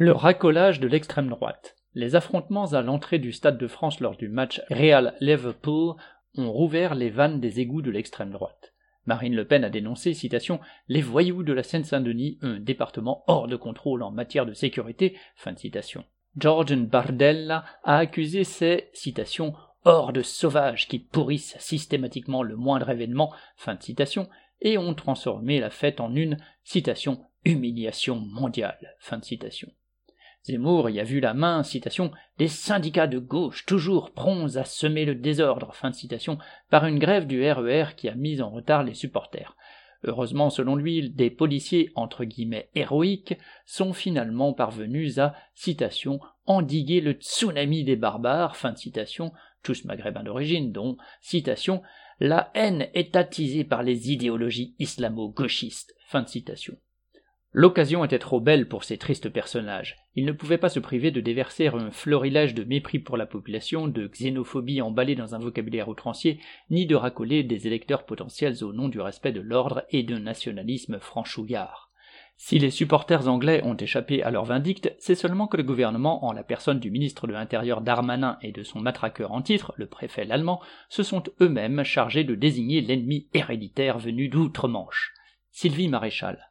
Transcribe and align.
Le 0.00 0.12
racolage 0.12 0.78
de 0.78 0.86
l'extrême 0.86 1.28
droite. 1.28 1.74
Les 1.94 2.14
affrontements 2.14 2.72
à 2.72 2.82
l'entrée 2.82 3.18
du 3.18 3.32
Stade 3.32 3.58
de 3.58 3.66
France 3.66 3.98
lors 3.98 4.16
du 4.16 4.28
match 4.28 4.60
Real-Liverpool 4.70 5.96
ont 6.36 6.52
rouvert 6.52 6.94
les 6.94 7.10
vannes 7.10 7.40
des 7.40 7.58
égouts 7.58 7.82
de 7.82 7.90
l'extrême 7.90 8.30
droite. 8.30 8.74
Marine 9.06 9.34
Le 9.34 9.44
Pen 9.44 9.64
a 9.64 9.70
dénoncé, 9.70 10.14
citation, 10.14 10.60
les 10.86 11.00
voyous 11.00 11.42
de 11.42 11.52
la 11.52 11.64
Seine-Saint-Denis, 11.64 12.38
un 12.42 12.60
département 12.60 13.24
hors 13.26 13.48
de 13.48 13.56
contrôle 13.56 14.04
en 14.04 14.12
matière 14.12 14.46
de 14.46 14.52
sécurité, 14.52 15.16
fin 15.34 15.50
de 15.50 15.58
citation. 15.58 16.04
Bardella 16.36 17.64
a 17.82 17.98
accusé 17.98 18.44
ces, 18.44 18.90
citation, 18.92 19.52
hordes 19.84 20.22
sauvages 20.22 20.86
qui 20.86 21.00
pourrissent 21.00 21.56
systématiquement 21.58 22.44
le 22.44 22.54
moindre 22.54 22.90
événement, 22.90 23.32
fin 23.56 23.74
de 23.74 23.82
citation, 23.82 24.28
et 24.60 24.78
ont 24.78 24.94
transformé 24.94 25.58
la 25.58 25.70
fête 25.70 25.98
en 25.98 26.14
une, 26.14 26.36
citation, 26.62 27.24
humiliation 27.44 28.20
mondiale, 28.20 28.94
fin 29.00 29.18
de 29.18 29.24
citation. 29.24 29.72
Zemmour 30.44 30.90
y 30.90 31.00
a 31.00 31.04
vu 31.04 31.20
la 31.20 31.34
main, 31.34 31.62
citation, 31.62 32.10
des 32.38 32.48
syndicats 32.48 33.06
de 33.06 33.18
gauche 33.18 33.66
toujours 33.66 34.12
prompts 34.12 34.56
à 34.56 34.64
semer 34.64 35.04
le 35.04 35.14
désordre, 35.14 35.74
fin 35.74 35.90
de 35.90 35.94
citation, 35.94 36.38
par 36.70 36.86
une 36.86 36.98
grève 36.98 37.26
du 37.26 37.42
RER 37.42 37.82
e 37.82 37.94
qui 37.96 38.08
a 38.08 38.14
mis 38.14 38.40
en 38.40 38.50
retard 38.50 38.82
les 38.82 38.94
supporters. 38.94 39.56
Heureusement, 40.04 40.48
selon 40.48 40.76
lui, 40.76 41.10
des 41.10 41.28
policiers 41.28 41.90
entre 41.96 42.24
guillemets 42.24 42.70
héroïques 42.74 43.36
sont 43.66 43.92
finalement 43.92 44.52
parvenus 44.52 45.18
à, 45.18 45.34
citation, 45.54 46.20
endiguer 46.46 47.00
le 47.00 47.12
tsunami 47.12 47.84
des 47.84 47.96
barbares, 47.96 48.56
fin 48.56 48.72
de 48.72 48.78
citation, 48.78 49.32
tous 49.62 49.84
maghrébins 49.84 50.22
d'origine, 50.22 50.70
dont, 50.70 50.96
citation, 51.20 51.82
la 52.20 52.50
haine 52.54 52.88
est 52.94 53.16
attisée 53.16 53.64
par 53.64 53.82
les 53.82 54.12
idéologies 54.12 54.74
islamo-gauchistes, 54.78 55.94
fin 56.06 56.22
de 56.22 56.28
citation. 56.28 56.76
L'occasion 57.52 58.04
était 58.04 58.18
trop 58.18 58.40
belle 58.40 58.68
pour 58.68 58.84
ces 58.84 58.98
tristes 58.98 59.30
personnages. 59.30 59.96
Ils 60.14 60.26
ne 60.26 60.32
pouvaient 60.32 60.58
pas 60.58 60.68
se 60.68 60.80
priver 60.80 61.10
de 61.10 61.22
déverser 61.22 61.68
un 61.68 61.90
florilège 61.90 62.54
de 62.54 62.62
mépris 62.62 62.98
pour 62.98 63.16
la 63.16 63.24
population, 63.24 63.88
de 63.88 64.06
xénophobie 64.06 64.82
emballée 64.82 65.14
dans 65.14 65.34
un 65.34 65.38
vocabulaire 65.38 65.88
outrancier, 65.88 66.40
ni 66.68 66.84
de 66.84 66.94
racoler 66.94 67.42
des 67.44 67.66
électeurs 67.66 68.04
potentiels 68.04 68.62
au 68.62 68.74
nom 68.74 68.88
du 68.88 69.00
respect 69.00 69.32
de 69.32 69.40
l'ordre 69.40 69.84
et 69.90 70.02
d'un 70.02 70.20
nationalisme 70.20 70.98
franchouillard. 70.98 71.90
Si 72.36 72.58
les 72.58 72.70
supporters 72.70 73.28
anglais 73.28 73.62
ont 73.64 73.74
échappé 73.76 74.22
à 74.22 74.30
leur 74.30 74.44
vindicte, 74.44 74.94
c'est 74.98 75.16
seulement 75.16 75.48
que 75.48 75.56
le 75.56 75.64
gouvernement, 75.64 76.24
en 76.26 76.32
la 76.32 76.44
personne 76.44 76.78
du 76.78 76.90
ministre 76.90 77.26
de 77.26 77.32
l'Intérieur 77.32 77.80
Darmanin 77.80 78.38
et 78.42 78.52
de 78.52 78.62
son 78.62 78.80
matraqueur 78.80 79.32
en 79.32 79.42
titre, 79.42 79.72
le 79.76 79.86
préfet 79.86 80.24
l'allemand, 80.24 80.60
se 80.88 81.02
sont 81.02 81.24
eux-mêmes 81.40 81.82
chargés 81.82 82.24
de 82.24 82.36
désigner 82.36 82.82
l'ennemi 82.82 83.26
héréditaire 83.32 83.98
venu 83.98 84.28
d'outre-Manche. 84.28 85.14
Sylvie 85.50 85.88
Maréchal. 85.88 86.47